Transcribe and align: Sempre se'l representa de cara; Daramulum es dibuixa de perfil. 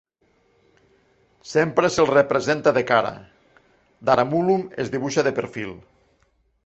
Sempre 1.49 1.91
se'l 1.95 2.09
representa 2.13 2.73
de 2.77 2.83
cara; 2.93 3.11
Daramulum 4.09 4.65
es 4.85 4.91
dibuixa 4.97 5.27
de 5.29 5.35
perfil. 5.43 5.71